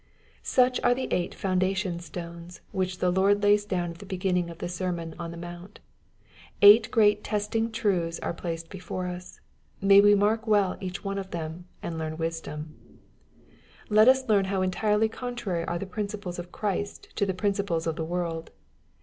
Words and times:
'* 0.29 0.35
Such 0.41 0.79
are 0.81 0.95
the 0.95 1.07
3ight 1.07 1.35
foundation 1.35 1.99
stones, 1.99 2.61
which 2.71 2.97
the 2.97 3.11
Lord 3.11 3.43
lays 3.43 3.65
down 3.65 3.91
at 3.91 3.99
the 3.99 4.07
beginning 4.07 4.49
of 4.49 4.57
the 4.57 4.67
sermon 4.67 5.13
on 5.19 5.29
the 5.29 5.37
mount. 5.37 5.79
Eight 6.63 6.89
great 6.89 7.23
testing 7.23 7.71
truths 7.71 8.17
are 8.21 8.33
placed 8.33 8.71
before 8.71 9.05
us. 9.05 9.41
May 9.79 10.01
we 10.01 10.15
mark 10.15 10.47
well 10.47 10.75
each 10.81 11.03
one 11.03 11.19
of 11.19 11.29
them, 11.29 11.65
and 11.83 11.99
learn 11.99 12.17
wisdom 12.17 12.99
1 13.89 13.95
Let 13.95 14.07
us 14.07 14.27
learn 14.27 14.45
how 14.45 14.63
entirely 14.63 15.07
contrary 15.07 15.67
ar^ 15.67 15.79
the 15.79 15.85
principles 15.85 16.39
of 16.39 16.51
Christ 16.51 17.09
to 17.15 17.27
the 17.27 17.35
principles 17.35 17.85
of 17.85 17.95
the 17.95 18.03
world. 18.03 18.49